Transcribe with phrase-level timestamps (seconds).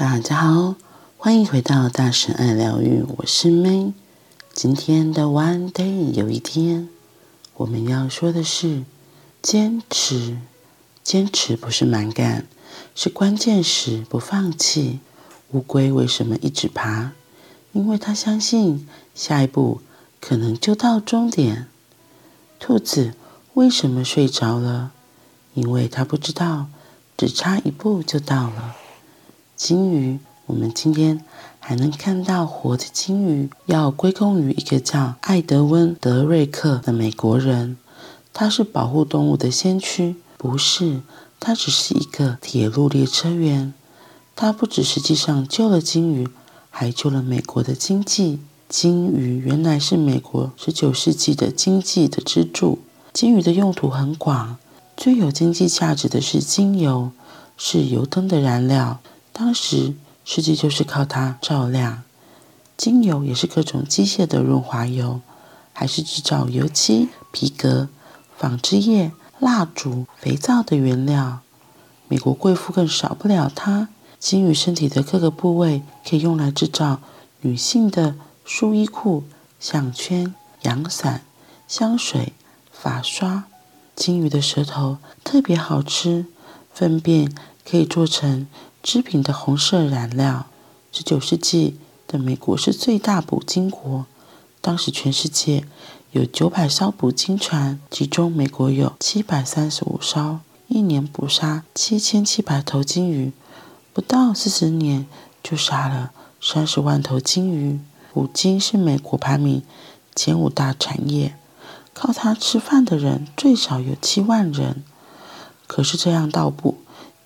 [0.00, 0.76] 大家好，
[1.18, 3.92] 欢迎回到大神爱疗愈，我是 May。
[4.54, 6.88] 今天的 One Day 有一天，
[7.56, 8.84] 我们要说的是
[9.42, 10.38] 坚持。
[11.04, 12.46] 坚持不是蛮干，
[12.94, 15.00] 是关键时不放弃。
[15.50, 17.12] 乌龟为什么一直爬？
[17.72, 19.82] 因为它相信下一步
[20.18, 21.68] 可能就到终点。
[22.58, 23.12] 兔子
[23.52, 24.92] 为什么睡着了？
[25.52, 26.68] 因为它不知道
[27.18, 28.76] 只差一步就到了。
[29.62, 31.22] 鲸鱼，我们今天
[31.58, 37.76] 还能看到活的鲸鱼，要归功于一个叫艾德温·德瑞克的美国人。
[38.32, 41.02] 他是保护动物的先驱，不是，
[41.38, 43.74] 他只是一个铁路列车员。
[44.34, 46.26] 他不只实际上救了鲸鱼，
[46.70, 48.40] 还救了美国的经济。
[48.66, 52.78] 鲸鱼原来是美国十九世纪的经济的支柱。
[53.12, 54.56] 鲸鱼的用途很广，
[54.96, 57.10] 最有经济价值的是鲸油，
[57.58, 59.00] 是油灯的燃料。
[59.40, 62.02] 当时世界就是靠它照亮。
[62.76, 65.22] 精油也是各种机械的润滑油，
[65.72, 67.88] 还是制造油漆、皮革、
[68.36, 71.40] 纺织业、蜡烛、肥皂的原料。
[72.06, 73.88] 美国贵妇更少不了它。
[74.18, 77.00] 鲸鱼身体的各个部位可以用来制造
[77.40, 79.24] 女性的束衣裤、
[79.58, 81.22] 项圈、阳伞、
[81.66, 82.34] 香水、
[82.70, 83.44] 发刷。
[83.96, 86.26] 鲸鱼的舌头特别好吃，
[86.74, 88.46] 粪便可以做成
[88.82, 90.46] 织品的红色染料。
[90.92, 91.78] 十九世纪
[92.08, 94.06] 的美国是最大捕鲸国，
[94.60, 95.64] 当时全世界
[96.10, 103.32] 有九百艘捕鲸船，其中美国有七百三十五艘，一年捕杀七千七百头鲸鱼，
[103.92, 105.06] 不到四十年
[105.42, 107.78] 就杀了三十万头鲸鱼。
[108.12, 109.62] 捕鲸是美国排名
[110.16, 111.36] 前五大产业，
[111.94, 114.82] 靠它吃饭的人最少有七万人。
[115.68, 116.79] 可是这样盗捕。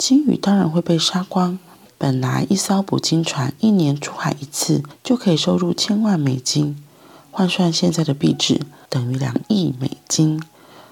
[0.07, 1.59] 鲸鱼当然会被杀光。
[1.97, 6.77] 本来一艘捕鲸船一年出海一次就可以收入千万美金，
[7.31, 10.43] 换算现在的币值等于两亿美金。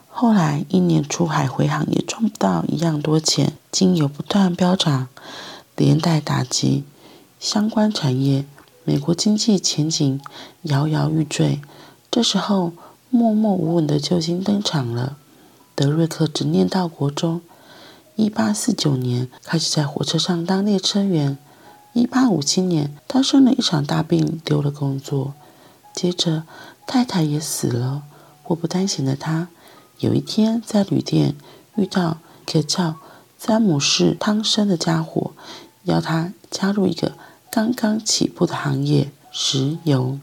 [0.09, 5.09] 后来一年出海回航也赚不到一样多钱，鲸油不断飙涨，
[5.77, 6.85] 连带打击
[7.39, 8.47] 相关产业，
[8.85, 10.19] 美国经济前景
[10.63, 11.61] 摇摇欲坠。
[12.11, 12.73] 这时候
[13.11, 15.19] 默默无闻的救星登场了，
[15.75, 17.43] 德瑞克执念到国中。
[18.17, 21.39] 一八四九年开始在火车上当列车员。
[21.95, 25.35] 一八五七年，他生了一场大病，丢了工作。
[25.95, 26.45] 接着，
[26.87, 28.03] 太太也死了。
[28.43, 29.49] 祸不单行的他，
[29.99, 31.35] 有一天在旅店
[31.77, 32.97] 遇到一个叫
[33.39, 35.33] 詹姆士·汤森的家伙，
[35.85, 37.13] 要他加入一个
[37.51, 40.19] 刚刚起步的行业——石油。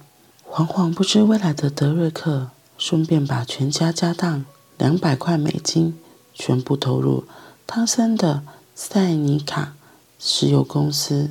[0.49, 4.43] 惶惶不知未来的德瑞克，顺便把全家家当
[4.79, 5.99] 两百块美金
[6.33, 7.25] 全部投入。
[7.71, 8.41] 汤森的
[8.73, 9.75] 塞尼卡
[10.17, 11.29] 石油公司，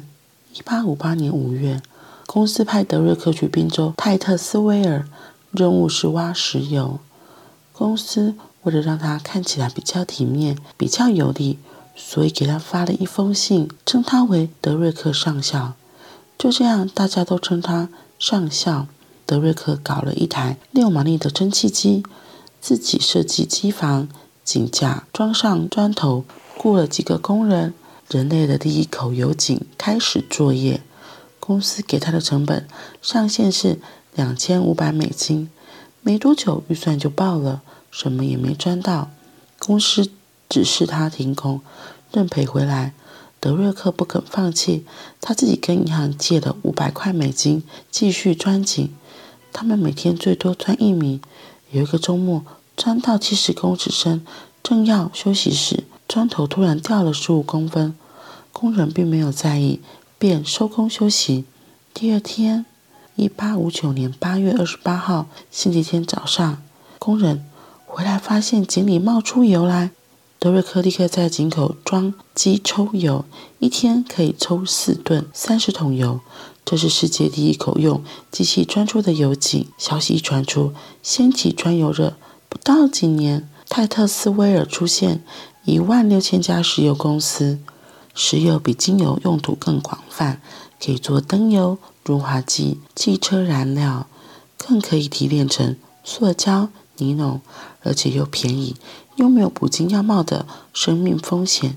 [0.54, 1.82] 一八五八年五月，
[2.28, 5.08] 公司派德瑞克去宾州泰特斯威尔，
[5.50, 7.00] 任务是挖石油。
[7.72, 11.58] 公司为了让他看起来比较体面、比较有力，
[11.96, 15.72] 所以给他发了一封信，称他为德瑞克上校。
[16.38, 18.86] 就这样，大家都称他上校。
[19.26, 22.04] 德瑞克搞了一台六马力的蒸汽机，
[22.60, 24.06] 自己设计机房。
[24.48, 26.24] 井架装上砖头，
[26.56, 27.74] 雇了几个工人。
[28.08, 30.80] 人类的第一口油井开始作业。
[31.38, 32.66] 公司给他的成本
[33.02, 33.78] 上限是
[34.14, 35.50] 两千五百美金。
[36.00, 37.60] 没多久，预算就爆了，
[37.90, 39.10] 什么也没赚到。
[39.58, 40.10] 公司
[40.48, 41.60] 指示他停工，
[42.10, 42.94] 认赔回来。
[43.38, 44.86] 德瑞克不肯放弃，
[45.20, 48.88] 他自己跟银行借了五百块美金，继续钻井。
[49.52, 51.20] 他们每天最多钻一米。
[51.70, 52.42] 有一个周末。
[52.78, 54.24] 钻到七十公尺深，
[54.62, 57.92] 正要休息时，砖头突然掉了十五公分。
[58.52, 59.80] 工人并没有在意，
[60.16, 61.44] 便收工休息。
[61.92, 62.64] 第二天，
[63.16, 66.62] 一八五九年八月二十八号，星期天早上，
[67.00, 67.44] 工人
[67.84, 69.90] 回来发现井里冒出油来。
[70.38, 73.24] 德瑞克立刻在井口装机抽油，
[73.58, 76.20] 一天可以抽四吨三十桶油。
[76.64, 79.66] 这是世界第一口用机器钻出的油井。
[79.76, 82.14] 消息一传出，掀起钻油热。
[82.48, 85.22] 不到几年，泰特斯威尔出现
[85.64, 87.58] 一万六千家石油公司。
[88.14, 90.40] 石油比精油用途更广泛，
[90.84, 94.08] 可以做灯油、润滑剂、汽车燃料，
[94.56, 97.40] 更可以提炼成塑胶、尼龙，
[97.84, 98.74] 而且又便宜，
[99.14, 101.76] 又没有捕鲸要冒的生命风险。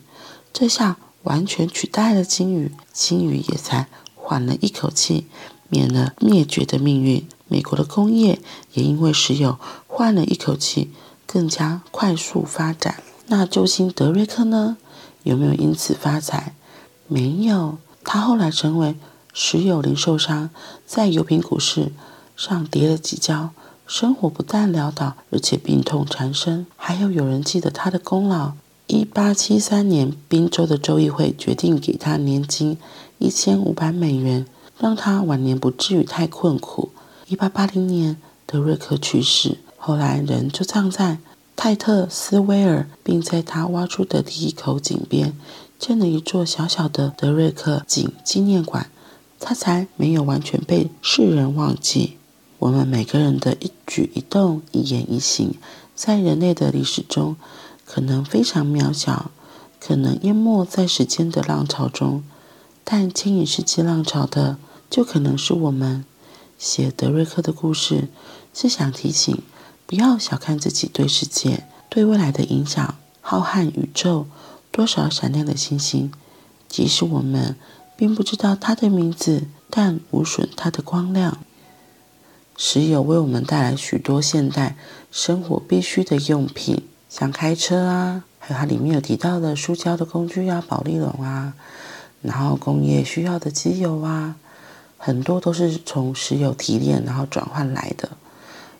[0.51, 5.27] 这下完全取代了鲸鱼，鲸鱼也才缓了一口气，
[5.71, 7.27] 免了灭绝的命运。
[7.47, 8.39] 美国的工业
[8.73, 9.57] 也因为石油
[9.87, 10.91] 换了一口气，
[11.25, 13.01] 更加快速发展。
[13.25, 14.77] 那救星德瑞克呢？
[15.23, 16.55] 有没有因此发财？
[17.07, 17.77] 没有。
[18.03, 18.95] 他后来成为
[19.33, 20.49] 石油零售商，
[20.85, 21.91] 在油品股市
[22.35, 23.51] 上跌了几跤，
[23.85, 26.65] 生活不但潦倒，而且病痛缠身。
[26.75, 28.53] 还有有人记得他的功劳。
[28.87, 32.77] 一八七三年，宾州的州议会决定给他年金
[33.19, 34.45] 一千五百美元，
[34.81, 36.89] 让他晚年不至于太困苦。
[37.27, 38.17] 一八八零年，
[38.47, 41.19] 德瑞克去世，后来人就葬在
[41.55, 45.37] 泰特斯威尔，并在他挖出的第一口井边
[45.77, 48.89] 建了一座小小的德瑞克井纪念馆，
[49.39, 52.17] 他才没有完全被世人忘记。
[52.57, 55.53] 我们每个人的一举一动、一言一行，
[55.93, 57.35] 在人类的历史中，
[57.85, 59.29] 可能非常渺小，
[59.79, 62.23] 可能淹没在时间的浪潮中，
[62.83, 64.57] 但牵引世界浪潮的，
[64.91, 66.05] 就可能是我们。
[66.59, 68.09] 写德瑞克的故事，
[68.53, 69.41] 是想提醒，
[69.87, 72.93] 不要小看自己对世界、对未来的影响。
[73.19, 74.27] 浩瀚宇宙，
[74.69, 76.11] 多少闪亮的星星，
[76.67, 77.55] 即使我们
[77.95, 81.39] 并不知道它的名字，但无损它的光亮。
[82.55, 84.75] 石油为我们带来许多现代
[85.11, 86.83] 生活必需的用品。
[87.09, 91.55] 像开车啊，还有它里面有提到的塑胶的工具啊，保丽龙啊，
[92.21, 94.35] 然后工业需要的机油啊，
[95.03, 98.07] 很多都是从石油提炼然后转换来的。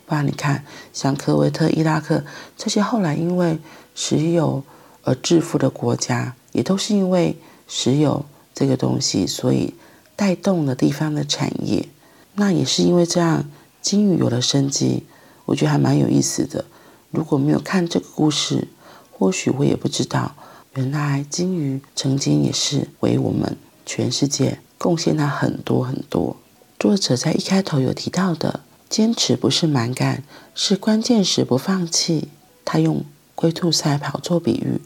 [0.06, 0.64] 不然你看，
[0.94, 2.24] 像科威特、伊拉克
[2.56, 3.58] 这些后来因为
[3.96, 4.64] 石油
[5.04, 7.36] 而致富的国家，也都是因为
[7.68, 8.24] 石油
[8.54, 9.74] 这个东西，所以
[10.16, 11.90] 带动了地方的产业。
[12.36, 13.50] 那也是因为这样，
[13.82, 15.06] 鲸鱼有了生机，
[15.46, 16.66] 我觉得还蛮有意思的。
[17.10, 18.68] 如果没有看这个故事，
[19.12, 20.36] 或许我也不知道，
[20.76, 23.58] 原来鲸鱼曾经也是为我们
[23.88, 26.36] 全世界贡献了很多很多。
[26.80, 30.24] 作者在一开头有提到的，坚持不是蛮干，
[30.56, 32.30] 是关键时不放弃。
[32.66, 33.06] 他用
[33.36, 34.82] 龟兔赛跑做比喻，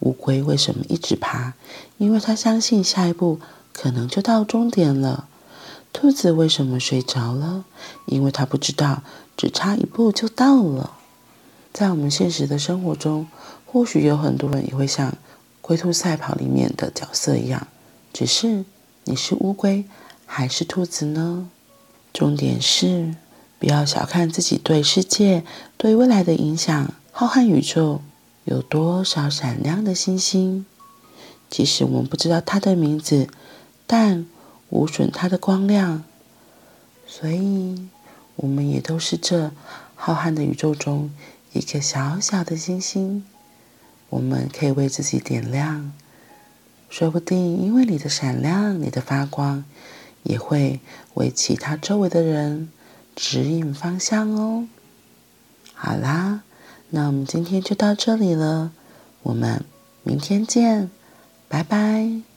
[0.00, 1.52] 乌龟为什么一直爬？
[1.96, 3.38] 因为他相信下一步
[3.72, 5.28] 可能就到终点了。
[5.92, 7.64] 兔子为什么睡着了？
[8.06, 9.04] 因为他不知道，
[9.36, 10.90] 只差一步就到了。
[11.72, 13.28] 在我们现实的生活中，
[13.64, 15.12] 或许有很多人也会像
[15.60, 17.68] 《龟兔赛跑》里面的角色一样，
[18.12, 18.64] 只是
[19.08, 19.84] 你是乌龟
[20.26, 21.48] 还是兔子呢？
[22.12, 23.14] 重点是
[23.60, 25.44] 不要小看自己对世界、
[25.76, 26.92] 对未来的影响。
[27.12, 28.02] 浩瀚宇宙
[28.42, 30.66] 有多少闪亮的星星？
[31.48, 33.28] 即使我们不知道它的名字，
[33.86, 34.26] 但
[34.70, 36.02] 无损它的光亮。
[37.06, 37.88] 所以，
[38.34, 39.52] 我们也都是这
[39.94, 41.12] 浩瀚的宇宙中。
[41.52, 43.24] 一颗小小的星星，
[44.10, 45.92] 我们可以为自己点亮，
[46.88, 49.64] 说不定因为你的闪亮，你的发光，
[50.22, 50.80] 也会
[51.14, 52.70] 为其他周围的人
[53.14, 54.68] 指引方向哦。
[55.74, 56.42] 好啦，
[56.90, 58.72] 那我们今天就到这里了，
[59.22, 59.64] 我们
[60.02, 60.90] 明天见，
[61.48, 62.35] 拜拜。